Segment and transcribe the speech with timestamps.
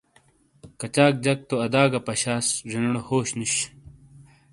[0.79, 3.55] کچاک جک تو ادا گہ پشاس جینوڑے ہوش نوش۔